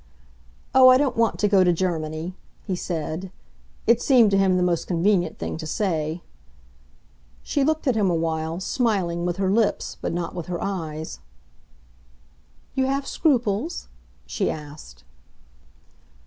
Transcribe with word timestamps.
"Oh, 0.73 0.89
I 0.89 0.97
don't 0.97 1.15
want 1.15 1.37
to 1.41 1.47
go 1.47 1.63
to 1.63 1.71
Germany," 1.71 2.33
he 2.65 2.75
said; 2.75 3.29
it 3.85 4.01
seemed 4.01 4.31
to 4.31 4.37
him 4.39 4.57
the 4.57 4.63
most 4.63 4.87
convenient 4.87 5.37
thing 5.37 5.57
to 5.57 5.67
say. 5.67 6.23
She 7.43 7.63
looked 7.63 7.85
at 7.85 7.93
him 7.95 8.09
a 8.09 8.15
while, 8.15 8.59
smiling 8.59 9.27
with 9.27 9.37
her 9.37 9.51
lips, 9.51 9.97
but 10.01 10.11
not 10.11 10.33
with 10.33 10.47
her 10.47 10.57
eyes. 10.59 11.19
"You 12.73 12.87
have 12.87 13.05
scruples?" 13.05 13.89
she 14.25 14.49
asked. 14.49 15.03